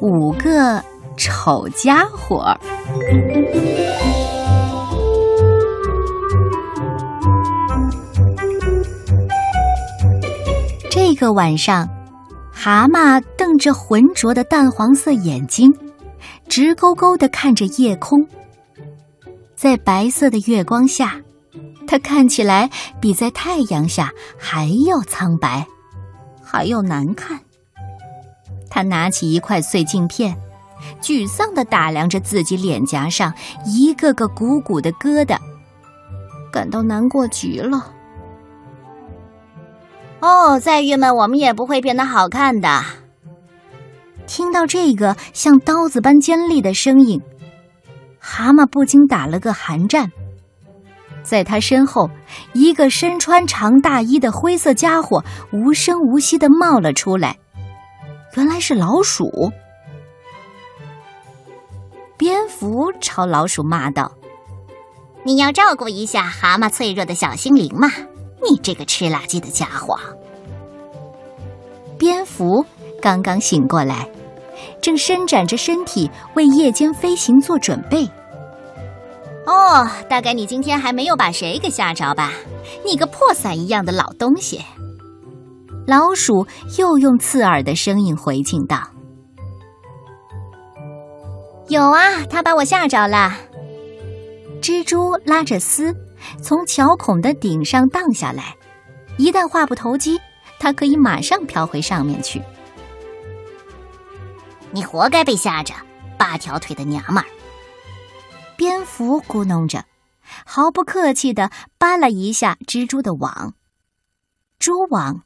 [0.00, 0.82] 五个
[1.16, 2.56] 丑家伙。
[10.90, 11.88] 这个晚上，
[12.52, 15.72] 蛤蟆瞪着浑浊的淡黄色眼睛，
[16.48, 18.26] 直勾勾的看着夜空。
[19.54, 21.20] 在白色的月光下，
[21.86, 22.70] 它看起来
[23.00, 25.66] 比在太阳下还要苍白，
[26.42, 27.40] 还要难看。
[28.76, 30.36] 他拿起一块碎镜片，
[31.00, 33.32] 沮丧地打量着自己脸颊上
[33.64, 35.38] 一个个鼓鼓的疙瘩，
[36.52, 37.90] 感到难过极了。
[40.20, 42.82] 哦，再郁闷，我们也不会变得好看的。
[44.26, 47.18] 听到这个像刀子般尖利的声音，
[48.18, 50.12] 蛤蟆不禁打了个寒战。
[51.22, 52.10] 在他身后，
[52.52, 57.38] 一个身穿长大衣的灰色家伙无声无息地冒了出来。
[58.36, 59.50] 原来是老鼠。
[62.18, 64.12] 蝙蝠朝老鼠骂道
[65.24, 67.90] ：“你要照顾一下蛤蟆脆弱的小心灵嘛！
[68.42, 69.98] 你这个吃垃圾的家伙！”
[71.98, 72.64] 蝙蝠
[73.00, 74.06] 刚刚醒过来，
[74.82, 78.06] 正伸展着身体为夜间飞行做准备。
[79.46, 82.32] 哦，大概你今天还没有把谁给吓着吧？
[82.84, 84.60] 你个破伞一样的老东西！
[85.86, 86.46] 老鼠
[86.78, 88.90] 又用刺耳的声音回敬道
[91.68, 93.32] ：“有啊，他把我吓着了。”
[94.60, 95.94] 蜘蛛拉着丝
[96.42, 98.56] 从桥孔的顶上荡下来，
[99.16, 100.18] 一旦话不投机，
[100.58, 102.42] 它可以马上飘回上面去。
[104.72, 105.72] 你活该被吓着，
[106.18, 107.26] 八条腿的娘们儿！
[108.56, 109.84] 蝙蝠咕哝着，
[110.44, 113.54] 毫不客气的扒了一下蜘蛛的网，
[114.58, 115.22] 蛛网。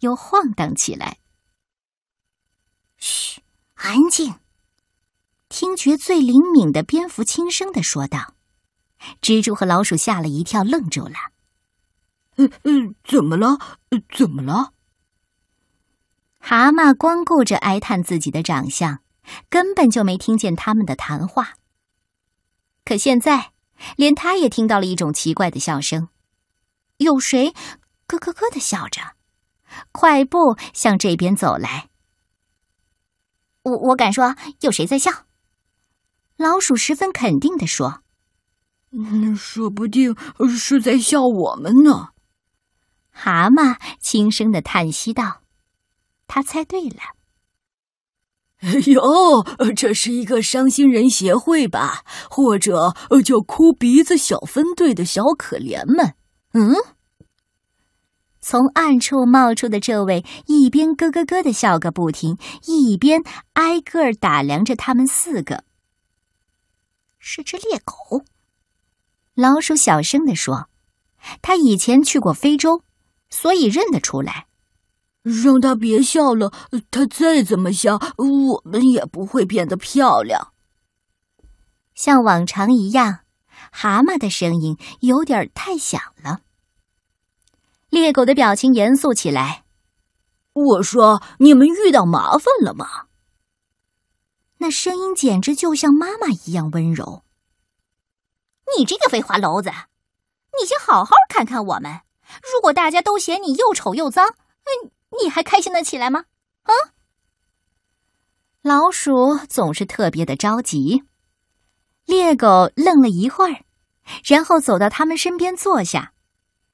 [0.00, 1.18] 又晃荡起来。
[2.98, 3.40] 嘘，
[3.74, 4.34] 安静！
[5.48, 8.34] 听觉最灵敏的蝙蝠轻声的说道。
[9.22, 11.14] 蜘蛛和老鼠吓了一跳，愣住了。
[12.36, 13.58] 嗯嗯，怎么了？
[14.14, 14.72] 怎么了？
[16.38, 19.02] 蛤蟆光顾着哀叹自己的长相，
[19.48, 21.54] 根本就没听见他们的谈话。
[22.84, 23.52] 可现在，
[23.96, 26.08] 连他也听到了一种奇怪的笑声，
[26.98, 27.54] 有谁
[28.06, 29.16] 咯咯咯的笑着。
[29.92, 31.88] 快步向这边走来。
[33.62, 35.10] 我我敢说，有谁在笑？
[36.36, 38.02] 老鼠十分肯定的说
[38.92, 40.16] ：“嗯，说不定
[40.48, 42.08] 是在笑我们呢。”
[43.12, 45.42] 蛤蟆轻声的叹息道
[46.26, 46.96] ：“他猜对了。”
[48.62, 49.02] 哎呦，
[49.74, 52.04] 这是一个伤心人协会吧？
[52.30, 52.94] 或者
[53.24, 56.14] 叫哭鼻子小分队的小可怜们？
[56.52, 56.74] 嗯。
[58.50, 63.22] 从暗处冒出的这位，一边咯咯咯的笑个不停，一边
[63.52, 65.62] 挨个打量着他们四个。
[67.20, 68.24] 是只猎狗，
[69.34, 70.68] 老鼠小声地说
[71.40, 72.82] ：“他以前去过非洲，
[73.28, 74.48] 所以认得出来。”
[75.22, 76.52] 让他别笑了，
[76.90, 80.52] 他再怎么笑，我们也不会变得漂亮。
[81.94, 83.20] 像往常一样，
[83.70, 86.40] 蛤蟆的声音有点太响了。
[87.90, 89.64] 猎狗的表情严肃起来。
[90.52, 93.06] 我说：“你们遇到麻烦了吗？”
[94.58, 97.24] 那声音简直就像妈妈一样温柔。
[98.76, 99.70] 你这个废话篓子，
[100.60, 102.00] 你先好好看看我们。
[102.42, 104.90] 如果大家都嫌你又丑又脏，嗯，
[105.20, 106.24] 你还开心的起来吗？
[106.62, 106.72] 啊！
[108.62, 111.02] 老鼠总是特别的着急。
[112.04, 113.64] 猎狗愣了一会儿，
[114.24, 116.12] 然后走到他们身边坐下，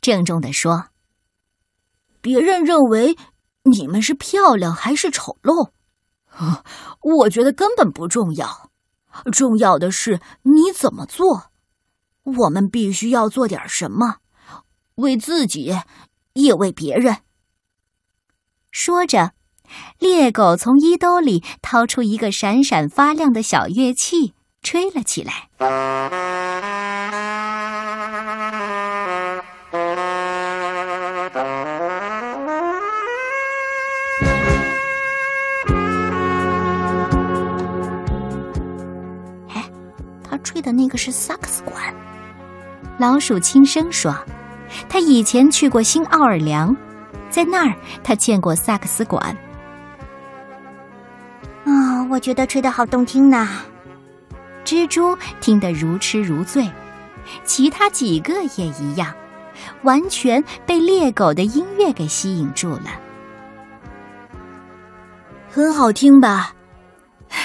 [0.00, 0.88] 郑重的说。
[2.28, 3.16] 别人认为
[3.62, 5.70] 你们是漂亮还是丑陋，
[7.00, 8.70] 我觉得根本不重要。
[9.32, 11.44] 重要的是你怎么做。
[12.24, 14.16] 我们必须要做点什么，
[14.96, 15.74] 为自己，
[16.34, 17.16] 也为别人。
[18.70, 19.32] 说着，
[19.98, 25.48] 猎狗从衣兜里掏出一个闪闪发亮的小乐器，吹了起来。
[42.98, 44.14] 老鼠轻声说
[44.88, 46.76] ：“他以前去过新奥尔良，
[47.30, 49.24] 在那儿他见过萨克斯管。”
[51.64, 53.46] 啊，我觉得吹的好动听呐！
[54.64, 56.68] 蜘蛛听得如痴如醉，
[57.44, 59.14] 其他几个也一样，
[59.82, 63.00] 完全被猎狗的音乐给吸引住了。
[65.48, 66.52] 很好听吧？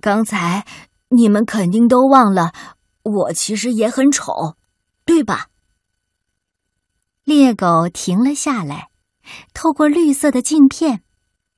[0.00, 0.64] 刚才
[1.10, 2.52] 你们肯定都忘了，
[3.10, 4.56] 我其实也很丑，
[5.04, 5.48] 对吧？
[7.24, 8.88] 猎狗停了下来，
[9.54, 11.02] 透过绿色的镜片，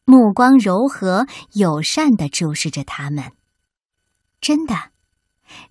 [0.04, 3.32] 目光柔和、友善的注视着他们。
[4.40, 4.90] 真的，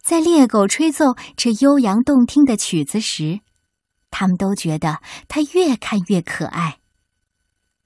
[0.02, 3.42] 在猎狗吹奏这悠扬动听的曲子时，
[4.10, 6.80] 他们都觉得它越看越可爱。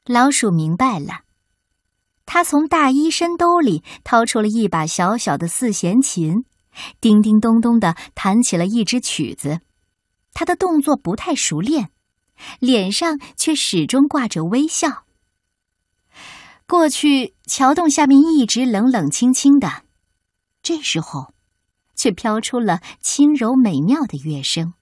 [0.05, 1.21] 老鼠明白了，
[2.25, 6.45] 他从大衣身兜里掏出了一把小小的四弦琴，
[7.01, 9.59] 叮叮咚咚的弹起了一支曲子。
[10.33, 11.89] 他的动作不太熟练，
[12.59, 15.05] 脸上却始终挂着微笑。
[16.67, 19.83] 过去桥洞下面一直冷冷清清的，
[20.63, 21.33] 这时候，
[21.95, 24.73] 却飘出了轻柔美妙的乐声，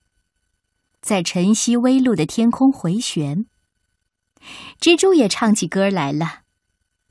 [1.02, 3.46] 在晨曦微露的天空回旋。
[4.80, 6.40] 蜘蛛也唱起歌来了，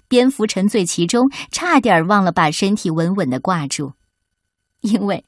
[0.08, 3.92] 蝙蝠沉醉其中，差点忘了把身体稳稳的挂住，
[4.82, 5.24] 因为，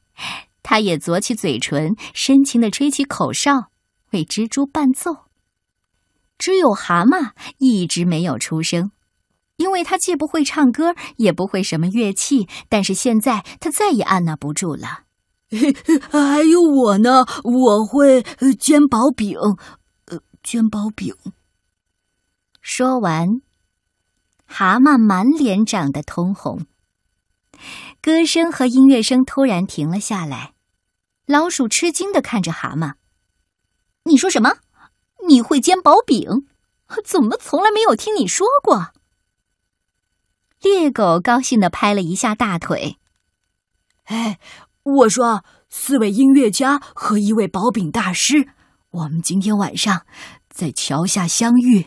[0.62, 3.70] 他也嘬起嘴唇，深情的吹起口哨，
[4.10, 5.24] 为蜘蛛伴奏。
[6.36, 8.90] 只有蛤蟆一直没有出声，
[9.56, 12.48] 因为他既不会唱歌，也不会什么乐器。
[12.68, 15.04] 但是现在他再也按捺不住了。
[16.10, 18.22] 还有我呢，我会
[18.58, 19.38] 煎薄饼，
[20.06, 21.14] 呃，煎薄饼。
[22.60, 23.40] 说完，
[24.44, 26.66] 蛤蟆满脸长得通红。
[28.04, 30.52] 歌声和音乐声突然停了下来，
[31.24, 32.96] 老鼠吃惊的看着蛤蟆
[34.04, 34.58] ：“你说什么？
[35.26, 36.46] 你会煎薄饼？
[37.02, 38.92] 怎么从来没有听你说过？”
[40.60, 42.98] 猎狗高兴的拍了一下大腿
[44.04, 44.38] ：“哎，
[44.82, 48.50] 我说，四位音乐家和一位薄饼大师，
[48.90, 50.04] 我们今天晚上
[50.50, 51.86] 在桥下相遇。”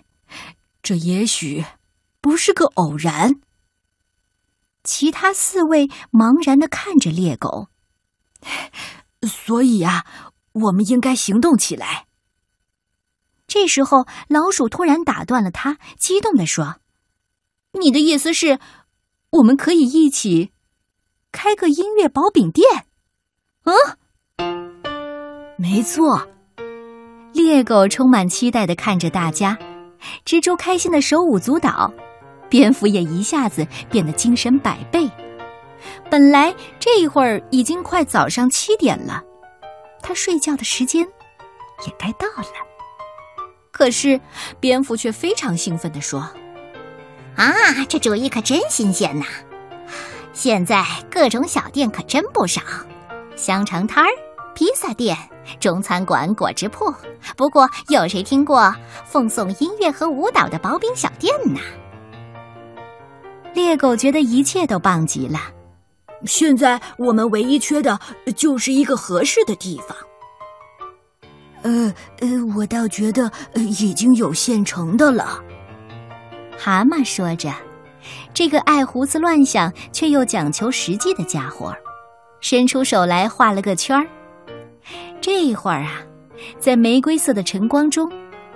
[0.81, 1.63] 这也许
[2.19, 3.39] 不是个偶然。
[4.87, 7.67] 其他四位茫然的看着猎狗，
[9.27, 10.05] 所以啊，
[10.53, 12.05] 我们应该行动起来。
[13.47, 16.77] 这时候，老鼠突然打断了他，激动的说
[17.79, 18.59] ：“你的意思是，
[19.31, 20.51] 我们可以一起
[21.33, 22.85] 开个音乐薄饼店？”
[23.67, 23.75] 嗯，
[25.57, 26.25] 没错。
[27.33, 29.57] 猎狗充满期待的看着大家。
[30.25, 31.91] 蜘蛛开心的手舞足蹈，
[32.49, 35.09] 蝙蝠也一下子变得精神百倍。
[36.09, 39.21] 本来这一会儿已经快早上七点了，
[40.01, 41.05] 他睡觉的时间
[41.85, 42.47] 也该到了。
[43.71, 44.19] 可是
[44.59, 46.19] 蝙蝠却非常兴奋地说
[47.35, 47.53] ：“啊，
[47.87, 49.25] 这主意可真新鲜呐！
[50.33, 52.61] 现在各种小店可真不少，
[53.35, 54.09] 香肠摊儿。”
[54.55, 55.15] 披萨店、
[55.59, 56.91] 中餐馆、果汁铺，
[57.35, 58.73] 不过有谁听过
[59.05, 61.59] 奉送音乐和舞蹈的薄饼小店呢？
[63.57, 65.39] 猎狗觉得一切都棒极了。
[66.27, 67.99] 现在我们唯一缺的
[68.35, 69.97] 就是一个合适的地方。
[71.63, 75.43] 呃呃，我倒觉得已经有现成的了。
[76.55, 77.51] 蛤蟆说着，
[78.31, 81.75] 这个爱胡思乱想却又讲求实际的家伙，
[82.39, 84.05] 伸出手来画了个圈儿。
[85.19, 86.03] 这一会儿啊，
[86.59, 88.07] 在玫瑰色的晨光中，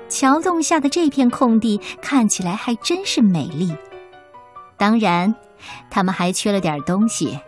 [0.07, 3.75] 桥洞下的这片空地看起来还真是美丽。
[4.81, 5.31] 当然，
[5.91, 7.39] 他们还缺了点东西，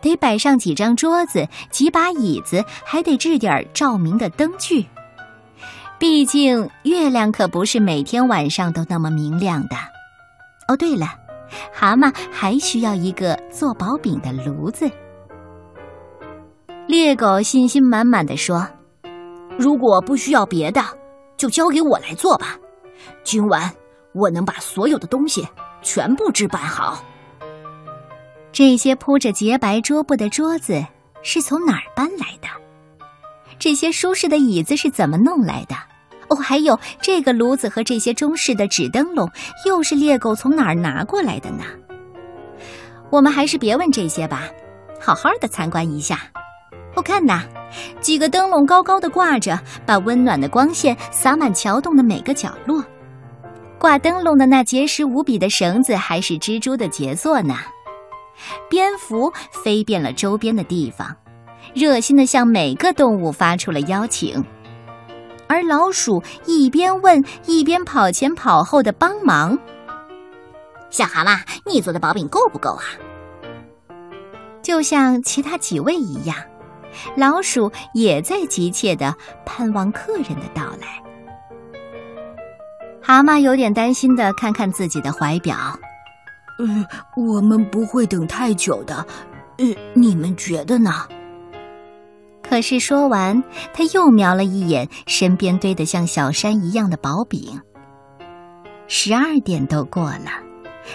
[0.00, 4.86] 得摆上几张桌子、几把椅子，还得置点照明的灯具。
[5.98, 9.74] 毕竟，月亮可不是每天晚上都那么明亮的。
[10.68, 11.08] 哦，对了，
[11.74, 14.88] 蛤蟆还需要一个做薄饼的炉子。
[16.86, 18.64] 猎狗信心满满的说
[19.58, 20.80] ：“如果不需要别的，
[21.36, 22.56] 就交给我来做吧。
[23.24, 23.68] 今晚
[24.14, 25.44] 我能把所有的东西
[25.88, 27.02] 全部置办好。
[28.52, 30.84] 这些铺着洁白桌布的桌子
[31.22, 32.48] 是从哪儿搬来的？
[33.58, 35.74] 这些舒适的椅子是怎么弄来的？
[36.28, 39.26] 哦，还有这个炉子和这些中式的纸灯笼，
[39.64, 41.64] 又是猎狗从哪儿拿过来的呢？
[43.08, 44.42] 我们还是别问这些吧，
[45.00, 46.20] 好好的参观一下。”
[46.94, 47.44] 我看呐，
[48.02, 52.84] 几个灯笼高高的挂着，把温暖的光线洒满桥洞的每个角落。
[53.78, 57.56] 挂灯笼的那结实无比的绳子还是蜘蛛的杰作呢。
[58.68, 59.32] 蝙蝠
[59.64, 61.14] 飞遍了周边的地方，
[61.74, 64.44] 热心的向每个动物发出了邀请。
[65.48, 69.58] 而老鼠一边问一边跑前跑后的帮忙。
[70.90, 72.84] 小蛤蟆，你做的薄饼够不够啊？
[74.62, 76.36] 就像其他几位一样。
[77.16, 79.14] 老鼠也在急切的
[79.46, 81.02] 盼望客人的到来。
[83.08, 85.56] 蛤蟆有点担心的看看自己的怀表，
[86.58, 86.84] 嗯，
[87.16, 89.02] 我们不会等太久的，
[89.56, 90.90] 嗯，你们觉得呢？
[92.42, 97.58] 可是说完，他又瞄了一眼身边堆得像小山一样的薄饼。
[98.88, 100.28] 十二点都过了，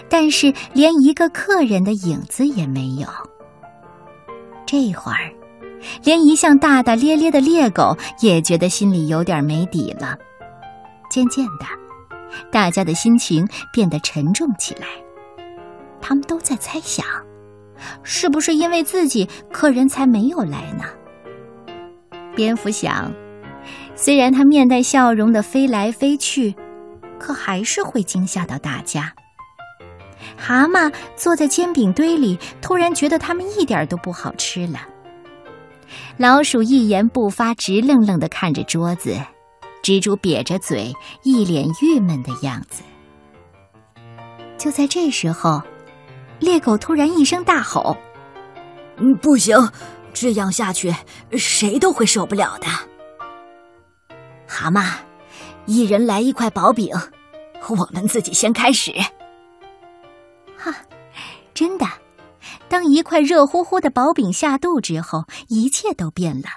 [0.07, 3.07] 但是连一个客人的影子也没有。
[4.67, 5.33] 这会儿，
[6.03, 10.15] 连一向大大咧咧的猎狗也觉得心里有点没底了。
[11.09, 11.65] 渐渐的，
[12.51, 14.87] 大家的心情变得沉重起来。
[16.01, 17.05] 他们都在猜想，
[18.03, 20.85] 是不是因为自己客人才没有来呢？
[22.35, 23.11] 蝙蝠想，
[23.95, 26.55] 虽然他面带笑容的飞来飞去。
[27.19, 29.13] 可还是会惊吓到大家。
[30.35, 34.81] 蛤蟆坐在煎饼堆里，突然觉得它们一点都不好吃了。
[36.17, 39.15] 老鼠一言不发，直愣愣的看着桌子。
[39.83, 42.81] 蜘蛛瘪着嘴，一脸郁闷的样子。
[44.57, 45.61] 就在这时候，
[46.39, 47.95] 猎狗突然一声大吼
[48.97, 49.55] ：“嗯，不行，
[50.13, 50.95] 这样下去
[51.33, 52.67] 谁都会受不了的。”
[54.47, 54.91] 蛤蟆。
[55.65, 56.93] 一人来一块薄饼，
[57.69, 58.91] 我们自己先开始。
[60.57, 60.75] 哈，
[61.53, 61.87] 真的，
[62.67, 66.47] 当一块热乎乎的薄饼下肚之后，一切都变了。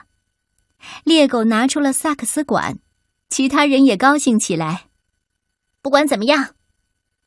[1.04, 2.80] 猎狗拿出了萨克斯管，
[3.28, 4.88] 其他人也高兴起来。
[5.82, 6.54] 不管怎么样，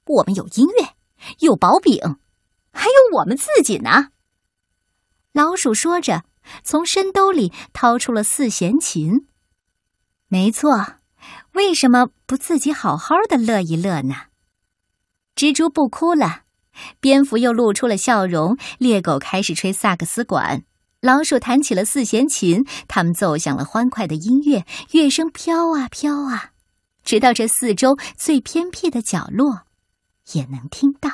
[0.06, 0.96] 我们有音乐，
[1.40, 2.18] 有薄饼，
[2.72, 4.10] 还有我们自己呢。
[5.34, 6.24] 老鼠说着，
[6.64, 9.28] 从身兜里掏出了四弦琴。
[10.28, 10.96] 没错。
[11.54, 14.16] 为什么不自己好好的乐一乐呢？
[15.36, 16.44] 蜘蛛不哭了，
[17.02, 20.64] 蝙蝠又露出了笑容，猎狗开始吹萨克斯管，
[21.02, 26.52] 老鼠弹起了四弦琴，他们奏响了欢快的音乐，乐声飘啊飘啊，
[27.06, 29.62] 直到这四周最偏僻的角落，
[30.34, 31.10] 也能听到。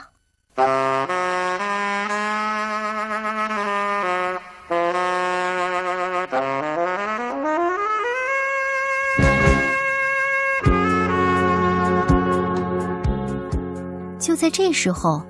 [14.20, 15.22] 就在这时候，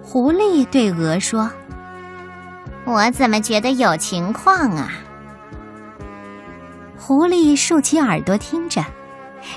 [0.00, 1.50] 狐狸对鹅说
[2.84, 4.92] ：“我怎么觉得有情况啊？”
[6.96, 8.84] 狐狸竖起耳朵听着，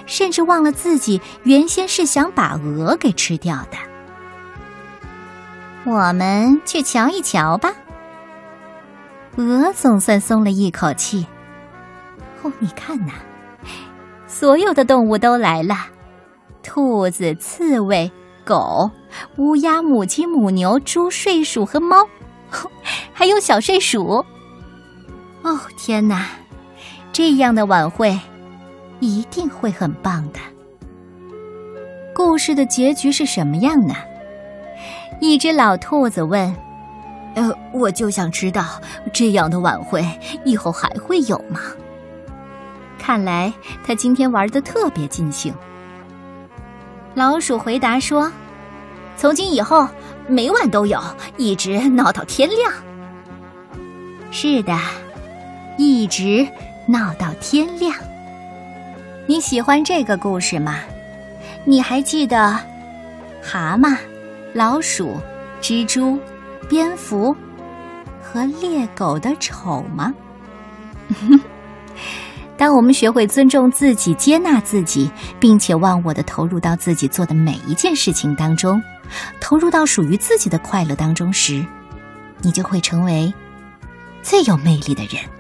[0.06, 3.78] 甚至忘了自己原先是想把鹅给吃掉的。
[5.86, 7.74] 我们去瞧一瞧吧。
[9.38, 11.26] 鹅总算松了一口气。
[12.44, 13.14] 哦，你看呐，
[14.28, 15.76] 所有的动物都来了，
[16.62, 18.12] 兔子、刺猬。
[18.44, 18.90] 狗、
[19.36, 22.08] 乌鸦、母鸡、母牛、猪、睡鼠和猫，
[23.18, 24.24] 还有小睡鼠。
[25.42, 26.28] 哦，天哪！
[27.12, 28.16] 这样的晚会
[29.00, 30.40] 一定会很棒的。
[32.14, 33.96] 故事的结局是什么样呢？
[35.20, 36.56] 一只老兔子问
[37.34, 38.80] ：“呃，我就想知道，
[39.12, 40.06] 这样的晚会
[40.46, 41.60] 以后还会有吗？”
[43.00, 43.52] 看来
[43.84, 45.52] 他今天玩的特别尽兴。
[47.16, 48.32] 老鼠回答说
[49.18, 49.88] ：“从今以后，
[50.28, 51.02] 每晚都有，
[51.36, 52.72] 一直闹到天亮。”
[54.40, 54.78] 是的，
[55.80, 56.48] 一直
[56.86, 57.92] 闹到天亮。
[59.26, 60.82] 你喜欢这个故事吗？
[61.66, 62.56] 你还记得
[63.42, 63.98] 蛤蟆、
[64.54, 65.18] 老鼠、
[65.60, 66.20] 蜘蛛、
[66.70, 67.36] 蝙蝠
[68.22, 70.14] 和猎狗的丑吗？
[72.58, 78.80] 当我们学会尊重自己、接纳自己，并且忘我的投入到自己做的每一件事情当中，
[79.42, 81.66] 投入到属于自己的快乐当中时，
[82.44, 83.34] 你就会成为
[84.30, 85.37] 最有魅力的人。